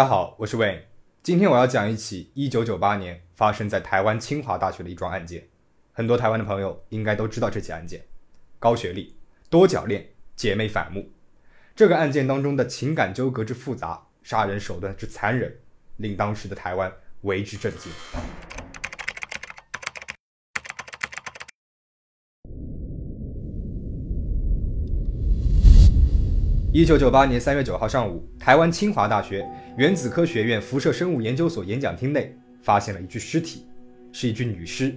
[0.00, 0.80] 大家好，我是 Wayne。
[1.22, 5.46] 今天我要讲一起1998年发生在台湾清华大学的一桩案件。
[5.92, 8.02] 很多台湾的朋友应该都知道这起案件：
[8.58, 9.14] 高学历、
[9.50, 11.10] 多角恋、姐妹反目。
[11.76, 15.54] 这个案件当中的情感纠葛之复杂，杀人手段之残忍，
[15.98, 16.90] 令当时的台湾
[17.20, 17.92] 为之震惊。
[26.72, 29.44] 一九九八年三月九号上午，台湾清华大学
[29.76, 33.66] 原子科学院辐射生物研究所演讲厅内发现了一具尸体，
[34.12, 34.96] 是一具女尸。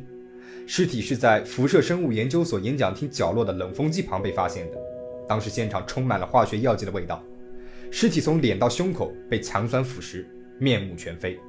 [0.67, 4.77] 尸体是在辐射生物研究所演讲厅角落的冷风机旁被发现的。
[5.27, 7.23] 当时现场充满了化学药剂的味道。
[7.89, 10.23] 尸体从脸到胸口被强酸腐蚀，
[10.59, 11.39] 面目全非。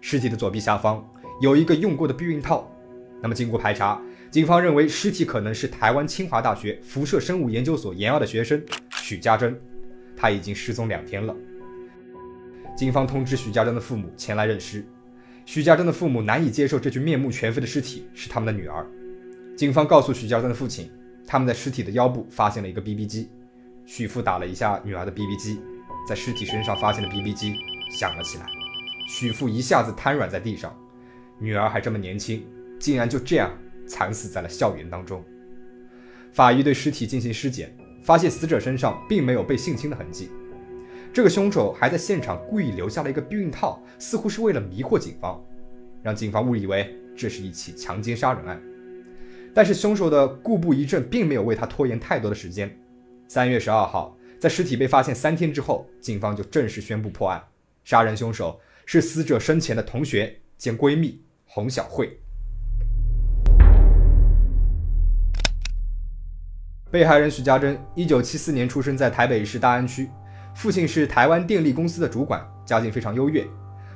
[0.00, 1.08] 尸体的左臂下方
[1.40, 2.68] 有一个用过的避孕套。
[3.22, 8.60] 那么经过排查，警方认为尸体可能是台湾清华大学辐射生物研究所研二的学生。
[9.10, 9.60] 许家珍，
[10.16, 11.34] 她已经失踪两天了。
[12.76, 14.86] 警方通知许家珍的父母前来认尸。
[15.44, 18.86] 许家珍的父母难以接受这具面目全非的尸体是他们的女儿。
[19.56, 20.88] 警方告诉许家珍的父亲，
[21.26, 23.28] 他们在尸体的腰部发现了一个 BB 机。
[23.84, 25.60] 许父打了一下女儿的 BB 机，
[26.08, 27.56] 在尸体身上发现的 BB 机
[27.90, 28.46] 响了起来。
[29.08, 30.72] 许父一下子瘫软在地上。
[31.40, 32.46] 女儿还这么年轻，
[32.78, 33.50] 竟然就这样
[33.88, 35.24] 惨死在了校园当中。
[36.32, 37.76] 法医对尸体进行尸检。
[38.02, 40.30] 发现死者身上并没有被性侵的痕迹，
[41.12, 45.42] 这个凶手还在现场故意留下了一个避孕套，似乎是为了迷惑警方，
[46.02, 48.62] 让警方误以为这是一起强奸杀人案。
[49.52, 52.70] 但是凶手的故布疑阵并没有为他拖延太多的时间。
[53.26, 57.42] 三月十二号，在尸体被发现三天之后，警方就正式宣布破案，
[57.82, 62.19] 杀人凶手是死者生前的同学兼闺蜜洪小慧。
[66.90, 70.10] 被害人许家珍，一九七四年出生在台北市大安区，
[70.56, 73.46] 父亲是台湾电力公司的主管，家境非常优越。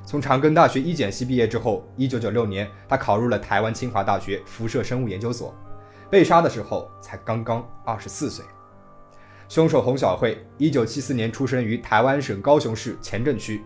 [0.07, 5.53] 从长庚大学医检系毕业之后，一九九六年他考入了台湾清华大学辐射生物研究所。
[6.09, 8.45] 被杀的时候才刚刚二十四岁。
[9.49, 13.65] 凶手洪小慧，一九七四年出生于台湾省高雄市前镇区，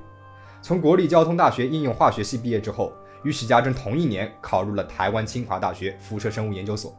[0.63, 2.95] 从国立交通大学应用化学系毕业之后，
[3.25, 6.97] 与许家珍同一年考入了台湾清华大学辐射生物研究所。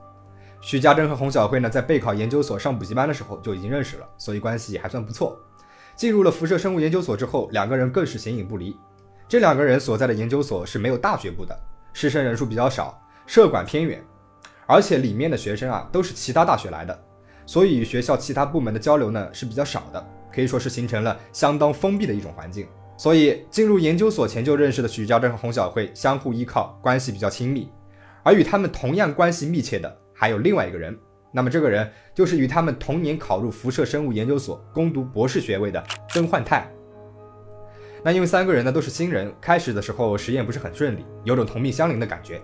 [0.62, 5.40] 许家珍和洪小慧呢，在备考研究所上补习班的时候就已经认识了，所以关系还算不错。
[5.96, 8.76] 进入了辐射生物研究所之后，两个人更是形影不离。
[9.28, 11.58] 这两个人所在的研究所是没有大学部的，
[11.94, 14.04] 师生人数比较少，社管偏远，
[14.66, 16.98] 而且里面的学生啊都是其他大学来的，
[17.46, 22.68] 所以与学校其他部门的交流呢是比较少的，可以说是形成了相当封闭的一种环境。
[22.98, 27.72] 所以进入研究所前就认识的许家珍和洪小慧相互依靠，关系比较亲密。
[28.24, 29.99] 而与他们同样关系密切的。
[30.20, 31.00] 还有另外一个人，
[31.32, 36.70] 那么这个人就是与他们同年考入辐射生物研究所攻读博士学位的曾焕泰。
[38.04, 42.42] 那因为三个人呢都是新人，开始的时候实验不是很顺利，有种同命相怜的感觉。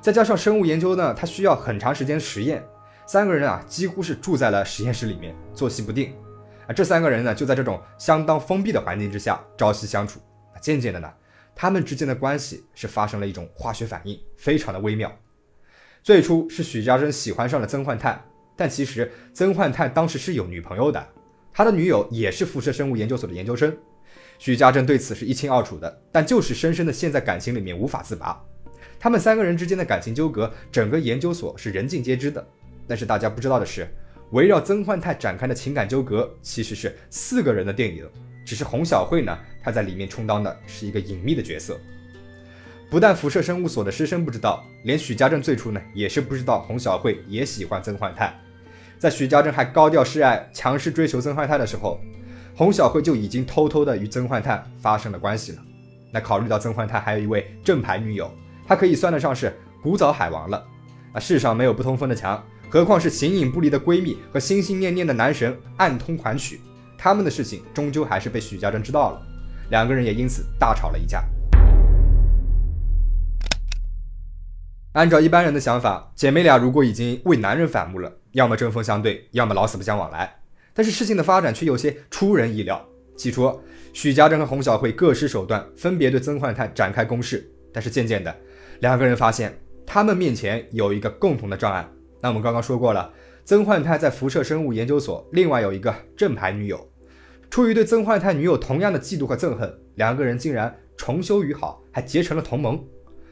[0.00, 2.60] 再加上生物研究呢，它需要很长时间实验，
[3.06, 6.12] 三个人啊几乎是住在了实验室里面，作息不定。
[6.66, 10.18] 啊，这三个人呢就在这种相当封闭的环境之下朝夕相处。
[10.60, 11.08] 渐渐的呢，
[11.54, 15.12] 他们之间的关系是发生了一种化学反应，非常的微妙。
[16.02, 18.20] 最初是许家珍喜欢上了曾焕泰，
[18.56, 21.06] 但其实曾焕泰当时是有女朋友的，
[21.52, 23.72] 他的女友也是辐射生物研究所的研究生。
[24.36, 28.44] 许家珍对此是一清二楚的，但就是深深的陷在感情里面无法自拔。
[28.98, 32.44] 他们三个人之间的感情纠葛，整个研究所是人尽皆知的。
[32.88, 33.86] 但是大家不知道的是，
[34.32, 38.04] 围绕曾焕泰展开的情感纠葛其实是四个人的电影，
[38.44, 41.78] 只是洪小慧呢，她在里面充当的是一个隐秘的角色。
[42.92, 48.38] 不但辐射生物所的师生不知道，连许家正最初呢也是不知道洪小慧也喜欢曾焕泰。
[48.98, 51.98] 在许家珍还高调示爱、强势追求曾焕泰的时候，
[52.54, 55.58] 洪小慧就已经偷偷的与曾焕泰发生了关系了。
[56.12, 58.30] 那考虑到曾焕泰还有一位正牌女友，
[58.68, 60.62] 他可以算得上是古早海王了。
[61.14, 66.60] 啊，世上没有不通风的墙，何况是形影不离的闺蜜和心心念念的男神暗通款曲。
[66.98, 69.22] 他们的事情终究还是被许家珍知道了，
[69.70, 71.24] 两个人也因此大吵了一架。
[74.92, 80.40] 按照一般人的想法，姐妹俩如果已经为男人反目了，要么针锋相对，要么老死不相往来。
[80.74, 82.86] 但是事情的发展却有些出人意料。
[83.16, 83.58] 起初，
[83.94, 87.50] 许家珍和洪小慧各施手段，分别对曾焕泰展开攻势。
[87.72, 88.34] 但是渐渐的，
[88.80, 91.88] 两个人发现他们面前有一个共同的障碍。
[92.20, 93.10] 那我们刚刚说过了，
[93.44, 96.86] 曾焕泰在辐射生物研究所另外有一个正牌女友。
[97.48, 102.82] 出于对曾焕泰女友同样的嫉妒和憎恨，两个人竟然重修于好，还结成了同盟。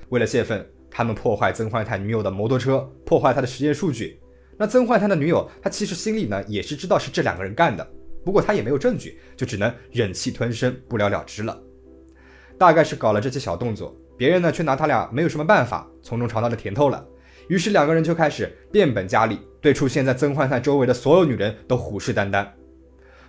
[0.09, 0.67] 为了泄愤。
[0.91, 4.21] 他们破坏曾焕泰女友的摩托车，破坏他的实验数据。
[4.59, 7.89] 那曾焕泰的女友，他其实心里呢也是知道是这两个人干的，
[8.25, 11.59] 不过他也没有证据，就只能忍气吞声，不了了之了。
[12.59, 17.07] 大概是搞了这些小动作，别人呢却拿他俩没有什么办法，从中尝到了甜头了。
[17.49, 22.47] 于是两个人就开始变本加厉，对出现在曾焕泰周围的所有女人都虎视眈眈。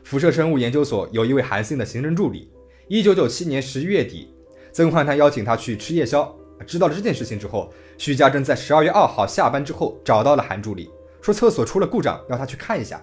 [0.03, 2.51] 辐射生物研究所有一位韩姓的行政助理，
[2.89, 4.33] 一九九七年十一月底，
[4.73, 6.35] 曾焕泰邀请他去吃夜宵。
[6.65, 10.89] 知道了这件事情之后，许家珍在十二月二号下班之后找到了韩助理，
[11.21, 13.01] 说厕所出了故障，要他去看一下。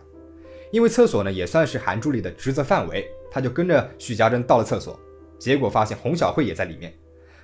[0.70, 4.99] 因为厕所呢也算是韩助理的职责范围，他就跟着许家珍到了厕所，
[5.38, 6.93] 结果发现洪小慧也在里面。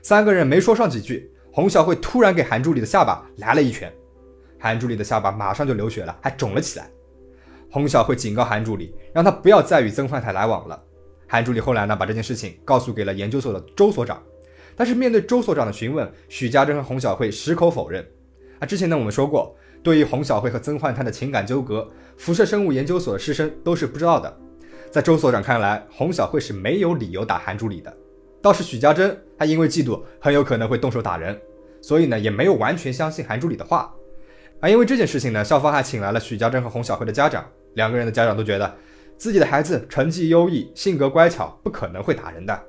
[0.02, 3.90] 三个人没说上几句，洪小慧突然给韩助理的下巴来了一拳，
[4.58, 6.90] 韩助理的下巴马上就流血了，还肿了起来。
[7.70, 10.80] 洪小慧警告韩助理，让他不要再与曾焕泰来往了。
[11.26, 14.22] 韩助理后来呢把这件事情告诉给了研究所的周所长。
[14.76, 18.04] 但是面对周所长的询问，许家珍和洪小慧矢口否认。
[18.58, 24.34] 啊，之前呢我们说过，对于洪小慧和曾焕泰的情感纠葛，辐射生物研究所的师生都是不知道的。
[24.90, 27.92] 在周所长看来，洪小慧是没有理由打韩助理的。
[28.40, 31.36] 倒是许家珍，她因为嫉妒，很有可能会动手打人，
[31.80, 33.92] 所以呢也没有完全相信韩助理的话。
[34.60, 37.44] 而因为这件事情呢，校方还请来了许家珍和洪小慧的家长，
[37.74, 38.72] 两个人的家长都觉得
[39.18, 42.62] 自己的孩子成绩优异，性格乖巧，不可能会打人的。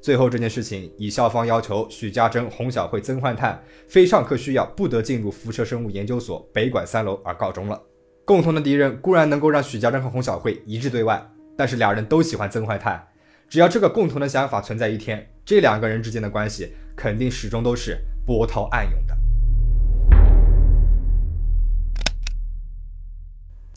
[0.00, 7.82] 最后这件事情以校方要求许家珍、洪小慧、曾焕泰非上课需要不得进入辐射生物研究所北馆三楼而告终了。
[8.24, 11.20] 共同的敌人固然能够让许家珍和洪小慧一致对外，
[11.56, 13.08] 但是俩人都喜欢曾焕泰，
[13.48, 19.16] 只要这个共同的想法存在一天，这两个人之间的关系肯定始终都是波涛暗涌的。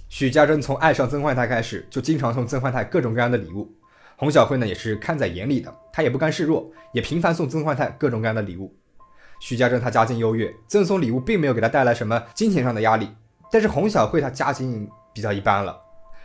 [0.07, 3.73] 许家珍从爱上曾焕泰开始，就经常送曾焕泰各种各样的礼物。
[4.21, 8.71] 洪小慧呢也是看在眼里的，她也不甘示弱，也频繁送曾焕泰各种各样的礼物。
[9.39, 13.09] 徐家珍他家境优越，赠送礼物并没有给他带来什么金钱上的压力。
[13.51, 15.75] 但是洪小慧她家境比较一般了，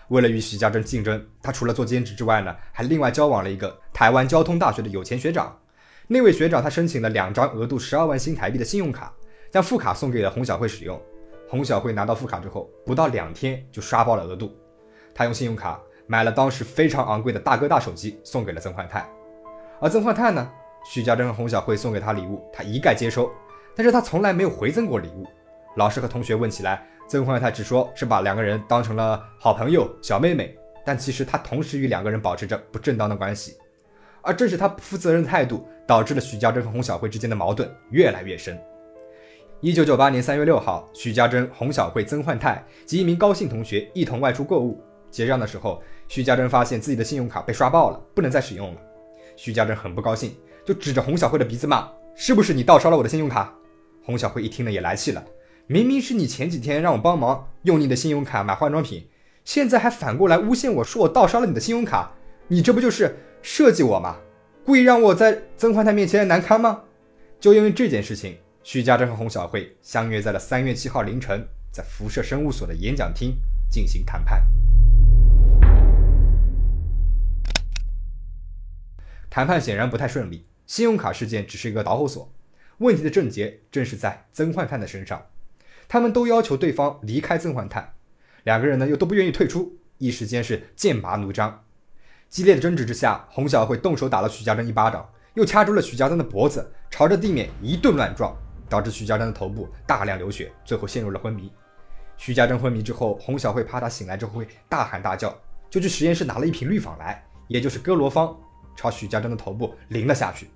[0.09, 5.59] 为了与徐家珍竞争，她除了做兼职之外呢，还另外交往了一个台湾交通大学的有钱学长。
[6.07, 9.11] 那位学长他申请了两张额度十二万新台币的信用卡，
[9.51, 11.01] 将副卡送给了洪小慧使用。
[11.49, 14.55] 洪小慧拿到副卡之后，不到两天就刷爆了额度。
[15.15, 15.81] 他用信用卡。
[16.07, 19.07] 买了当时非常昂贵的大哥大手机，送给了曾焕泰。
[19.81, 20.51] 而曾焕泰呢，
[20.85, 23.31] 许家珍和洪小慧送给他礼物，他一概接收，
[23.75, 25.27] 但是他从来没有回赠过礼物。
[25.77, 33.57] 老师和同学问起来，曾焕泰只说是把两个人当成了好朋友、小妹妹，但其实他同时与两个人保持着不正当的关系。
[34.23, 38.59] 而正是他不负责任的态度，导致了许家珍和洪小慧之间的矛盾越来越深。
[39.61, 45.83] 一九九八年三月六号，许家珍、洪小慧、曾焕泰及一名高姓同学一同外出购物，结账的时候。
[46.09, 48.81] 徐家珍发现自己的信用卡被刷爆了，不能再使用了。
[49.37, 53.53] 徐家珍很不高兴，就指着洪小慧的鼻子骂：“是不是你盗刷了我的信用卡？”
[54.05, 55.25] 洪小慧一听呢，也来气了
[55.67, 59.09] ：“明明是你前几天让我帮忙用你的信用卡买化妆品，
[59.45, 62.13] 现在还反过来诬陷我说我盗刷了你的信用卡，
[62.49, 64.17] 你这不就是设计我吗？
[64.65, 66.83] 故意让我在曾焕泰面前难堪吗？”
[67.39, 73.37] 就因为这件事情，徐家珍和洪小慧相约在了三月七号凌晨，在辐射生物所的演讲厅
[73.69, 74.43] 进行谈判。
[79.29, 82.33] 谈判显然不太顺利，信用卡事件只是一个导火索，
[82.79, 85.27] 问题的症结正是在曾焕泰的身上。
[85.89, 87.95] 他们都要求对方离开曾焕泰，
[88.45, 91.65] 两个人呢又都不愿意退出，一时间是剑拔弩张。
[92.29, 98.37] 激烈的争执之下，洪小慧动手打了许家珍一巴掌，又掐住了许家珍的脖子，朝着地面一顿乱撞，
[98.69, 101.53] 导致许家珍的头部大量流血，最后陷入了昏迷。
[102.17, 105.33] 许家珍昏迷之后，洪小慧怕他醒来之后会大喊大叫，
[105.71, 108.37] 就去实验室拿了一瓶氯仿来，也就是哥罗芳。
[108.77, 110.49] 朝许家珍的头部淋了下去。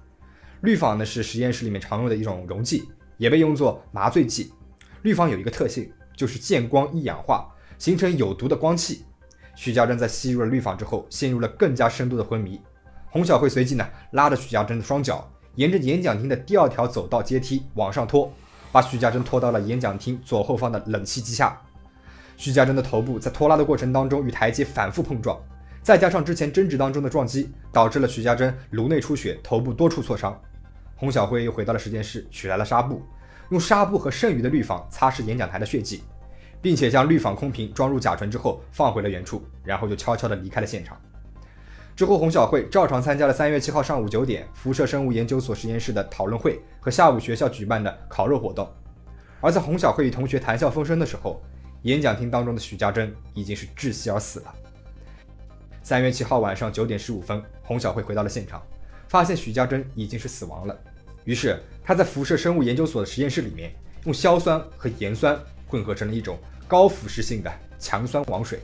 [0.61, 4.53] 氯仿呢是实验室里面常用的一种溶剂，也被用作麻醉剂。
[5.03, 7.49] 氯仿有一个特性，就是见光易氧化，
[7.79, 9.05] 形成有毒的光气。
[9.57, 12.61] 许家珍在吸入了氯仿之后，陷入了更加深度的昏迷。
[13.09, 18.33] 洪小慧随即呢拉着许家珍的双脚，沿着演讲厅的第二条走道阶梯往上拖，
[18.71, 21.61] 把许家珍拖到了演讲厅左后方的冷气机下。
[22.37, 25.39] 许家珍的头部在拖拉的过程当中与台阶反复碰撞。
[25.83, 30.39] 再加上之前争执当中的撞击，导致了许家珍颅内出血，头部多处挫伤。
[30.95, 33.03] 洪小辉又回到了实验室，取来了纱布，
[33.51, 36.03] 用纱布和剩余的氯仿擦拭演讲台的血迹，
[36.61, 41.01] 并且将氯仿空瓶装入甲醇之后放回了原处，然后就悄悄地离开了现场。
[41.97, 48.71] 之后，洪小慧照常参加了三月七号上午九点辐射生物研究所实验室的讨论会和下午学校举办的烤肉活动。
[49.41, 51.43] 而在洪小慧与同学谈笑风生的时候，
[51.83, 54.55] 演讲厅当中的许家珍已经是窒息而死了。
[55.83, 58.63] 三月七号晚上九点十五分，洪小慧回到了现场，
[59.09, 60.79] 发现许家珍已经是死亡了。
[61.25, 68.61] 于是他在辐射生物研究所的实验室里面，用硝酸和盐酸混合成了一种高腐蚀性的强酸王水，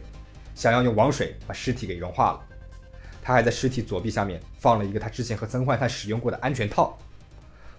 [0.54, 2.40] 想要用王水把尸体给融化了。
[3.22, 6.96] 他还在尸体左臂下面放了一个他之前和曾焕泰使用过的安全套。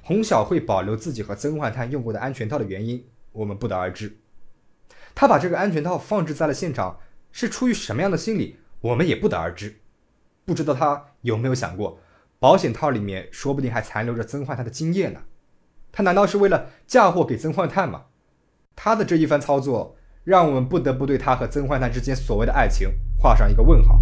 [0.01, 4.17] 洪小慧保留自己和曾焕泰用过的安全套的原因，我们不得而知。
[5.13, 6.99] 他把这个安全套放置在了现场，
[7.31, 9.81] 是出于什么样的心理，我们也不得而知。
[10.45, 11.99] 不知道他有没有想过，
[12.39, 15.23] 保险套里面说不定还残留着曾焕泰的精液呢？
[15.91, 18.05] 他难道是为了嫁祸给曾焕泰吗？
[18.77, 22.89] 他的这一番操作，让我们不得不对他和曾焕泰之间所谓的爱情
[23.19, 23.99] 画上一个问号。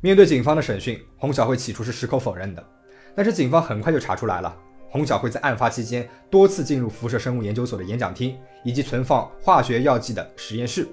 [0.00, 2.66] 面对警方的审讯，洪小慧起初是矢口否认的，
[3.14, 4.56] 但是警方很快就查出来了，
[4.94, 10.86] 洪小慧在案发期间多次进入辐射生物研究所的演讲厅以及存放化学药剂的实验室。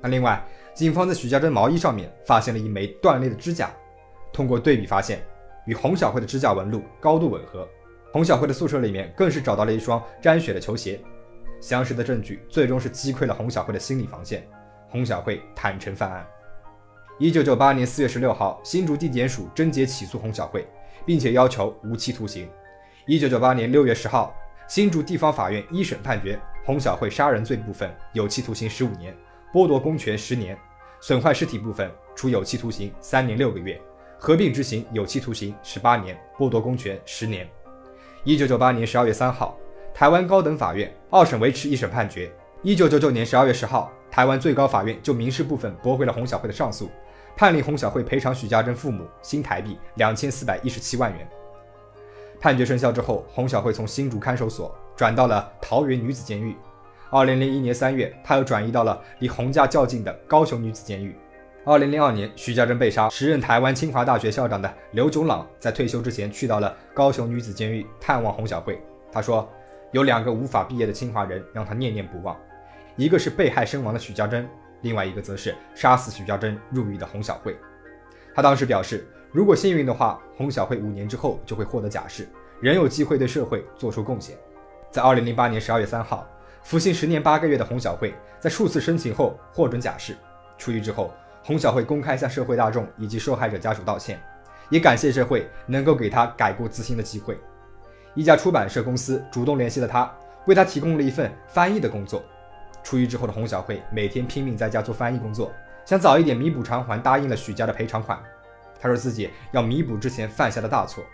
[0.00, 0.40] 那另外，
[0.72, 3.68] 警方在许家珍毛衣上面发现了一枚断裂的指甲，
[4.32, 5.20] 通过对比发现，
[5.66, 7.68] 与洪小慧的指甲纹路高度吻合。
[8.12, 11.00] 洪小慧的宿舍里面更是找到了一双沾血的球鞋，
[11.60, 14.46] 详实的证据最终是击溃了洪小慧的心理防线，
[14.88, 16.24] 洪小慧坦诚犯案。
[17.18, 20.64] 一九九八年四月十六号，新竹地检署侦结起诉洪小慧，
[21.04, 22.48] 并且要求无期徒刑。
[23.06, 24.34] 一九九八年六月十号，
[24.68, 29.16] 新竹地方法院一审判决洪小慧杀人罪部分有期徒刑十五年，
[29.54, 30.54] 剥夺公权十年；
[31.00, 33.80] 损坏尸体部分处有期徒刑三年六个月，
[34.18, 37.48] 合并执行有期徒刑十八年，剥夺公权十年。
[38.22, 39.58] 一九九八年十二月三号，
[39.94, 42.30] 台湾高等法院二审维持一审判决。
[42.62, 46.90] 一九九九年十二月十号，台湾最高法院就民事部分驳回了洪小慧的上诉。
[47.34, 51.26] 判令洪小慧赔偿许家珍父母新台币两千四百一十七万元。
[52.40, 56.56] 判决生效之后，洪小慧从新竹看守所转到了桃园女子监狱。
[57.10, 61.14] 二零零一年三月，她又转移到了离洪家较近的高雄女子监狱。
[61.66, 68.80] 二零零二年，许家珍被杀，时任台湾清华大学校长的刘炯朗在退休之前去到了高雄女子监狱探望洪小慧。
[69.12, 69.46] 他说，
[69.92, 72.34] 有两个无法毕业的清华人让他念念不忘，
[72.96, 74.48] 一个是被害身亡的许家珍。
[74.82, 77.54] 另外一个则是杀死许家珍入狱的洪小慧。
[78.34, 82.28] 他当时表示，如果幸运的话，洪小慧五年之后就会获得假释，
[82.60, 84.36] 仍有机会对社会做出贡献。
[84.90, 86.26] 在二零零八年十二月三号，
[86.64, 90.16] 服刑十年八个月的洪小慧在数次申请后获准假释。
[90.58, 94.20] 出狱之后，洪小慧公开向社会大众以及受害者家属道歉，
[94.68, 97.38] 也感谢社会能够给他改过自新的机会。
[98.14, 100.12] 一家出版社公司主动联系了他，
[100.46, 102.20] 为他提供了一份翻译的工作。
[102.82, 105.52] 出狱之后的洪小慧每天拼命在家做翻译工作，
[105.84, 108.20] 想早一点弥补偿还答应了许家的赔偿款。
[108.80, 111.04] 他说自己要弥补之前犯下的大错，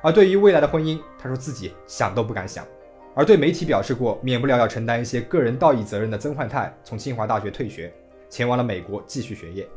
[0.00, 2.64] 而对于未来的婚姻，他说自己想都不敢想。
[3.16, 7.92] 而对媒体表示过免不了要承担一些个人道义责任的曾焕泰，从清华大学退学，
[8.30, 9.68] 前往了美国继续学业。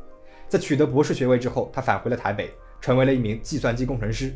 [0.47, 4.31] 在取得博士学位之后，他返回了台北，成为了一名计算机工程师。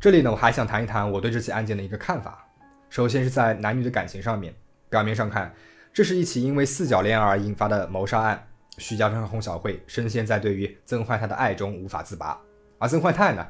[0.00, 2.44] 这里呢，我还想谈一谈我对这起案件的一个看法。
[2.88, 4.52] 首先是在男女的感情上面，
[4.88, 5.54] 表面上看，
[5.92, 8.46] 这是一起因为四角恋而引发的谋杀案。
[8.78, 12.40] 徐家珍和洪小慧深陷在对于曾焕泰的爱中无法自拔，
[12.78, 13.46] 而曾焕泰呢，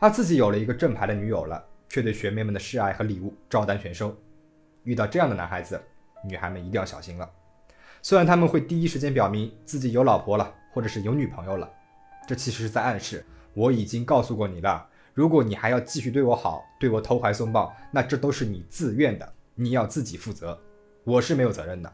[0.00, 4.16] 他自己有了一个正牌的女友了，却对学妹们的示爱和礼物照单全收。
[4.82, 5.80] 遇到这样的男孩子，
[6.26, 7.30] 女孩们一定要小心了。
[8.00, 11.70] 虽然他们会第一时间表明自己有老婆了，或者是有女朋友了，
[12.26, 14.84] 这其实是在暗示我已经告诉过你了。
[15.14, 20.58] 如果你还要继续对我好，对我投怀送抱，那这都是你自愿的，你要自己负责，
[21.04, 21.92] 我是没有责任的。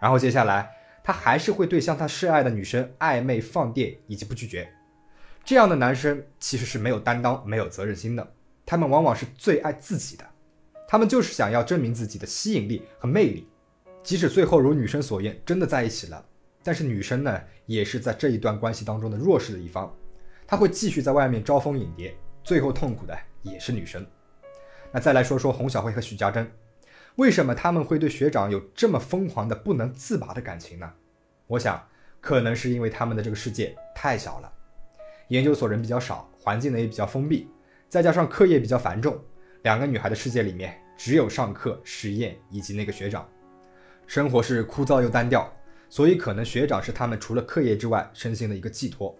[0.00, 0.70] 然后接下来，
[1.02, 4.72] 他还是会对向他示爱的女生暧昧放电以及不拒绝。
[5.44, 8.34] 这样的男生其实是没有担当、没有责任心的，
[8.66, 10.24] 他们往往是最爱自己的，
[10.86, 13.48] 他们就是想要证明自己的吸引力和魅力。
[14.02, 16.24] 即使最后如女生所愿真的在一起了，
[16.62, 19.92] 但是女生呢，也是在这一段关系当中的弱势的一方，
[20.46, 22.14] 她会继续在外面招蜂引蝶。
[22.44, 24.06] 最后痛苦的也是女生。
[24.90, 26.50] 那再来说说洪小慧和许家珍，
[27.18, 30.88] 为什么他们会对学长有这么疯狂的不能自拔的感情呢？
[31.48, 31.84] 我想，
[32.20, 34.52] 可能是因为他们的这个世界太小了，
[35.26, 37.48] 研究所人比较少，环境呢也比较封闭，
[37.88, 39.20] 再加上课业比较繁重，
[39.62, 43.28] 两个女孩的世界里面只有上课、实验以及那个学长，
[44.06, 45.52] 生活是枯燥又单调，
[45.88, 49.12] 所以可能学长是他们除了课业之外身心的一个寄托，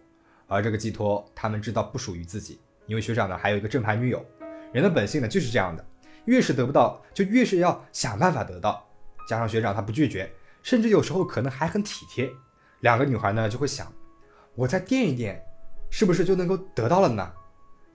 [0.46, 2.60] 而这个寄托他们知道不属于自己。
[2.86, 4.24] 因为学长呢还有一个正牌女友，
[4.72, 5.84] 人的本性呢就是这样的，
[6.28, 8.86] 越是得不到，就越是要想办法得到。
[9.26, 10.30] 加上学长他不拒绝，
[10.62, 12.30] 甚至有时候可能还很体贴，
[12.80, 13.90] 两个女孩呢就会想，
[14.54, 15.42] 我再垫一垫，
[15.90, 17.32] 是不是就能够得到了呢？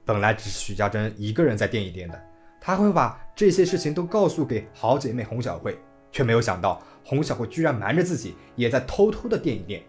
[0.03, 2.19] 本来只是许家珍一个人在垫一垫的，
[2.59, 5.79] 她会把这些事情都告诉给好姐妹洪小慧，
[6.11, 9.83] 却没有想到洪小慧居然瞒着自己，也在偷偷的垫一垫，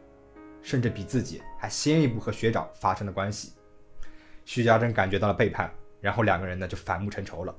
[0.61, 3.55] 甚至比自己还先一步和学长发生了关系。
[4.45, 5.73] 徐家珍感觉到了背叛，
[6.03, 7.55] 然后两个人呢就反目成仇了。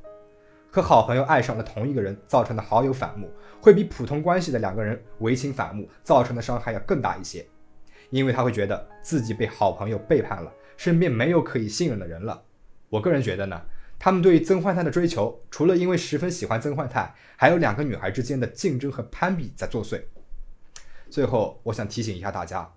[0.76, 7.48] 和好朋友爱上了同一个人造成的好友反目，会比普通关系的两个人为情反目造成的伤害要更大一些，
[8.10, 12.44] 因为他会觉得自己被好朋友背叛了，身边没有可以信任的人了。
[12.90, 13.62] 我个人觉得呢，
[13.98, 20.02] 他们对于曾焕泰的追求，除了因为十分喜欢曾焕泰，还有两个女孩之间的竞争和攀比在作祟。
[21.10, 22.70] 最后，我想提醒一下大家，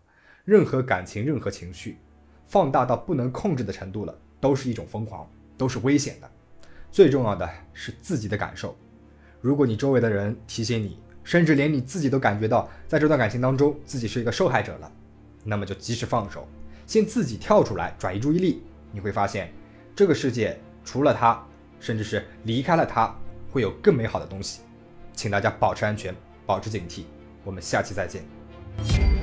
[0.44, 1.98] 任何感情、任何情绪，
[2.46, 6.30] 放大到不能控制的程度了，都是一种疯狂，都是危险的。
[6.90, 8.76] 最重要的是自己的感受。
[9.40, 14.90] 如果你周围的人提醒你，甚至连你自己都感觉到在这段感情当中自己是一个受害者了，
[15.44, 16.48] 那么就及时放手，
[16.86, 18.62] 先自己跳出来，转移注意力。
[18.90, 19.52] 你会发现，
[19.94, 21.44] 这个世界除了他，
[21.78, 23.14] 甚至是离开了他，
[23.50, 24.62] 会有更美好的东西。
[25.12, 26.14] 请大家保持安全，
[26.46, 27.02] 保持警惕。
[27.44, 29.17] 我们下期再见。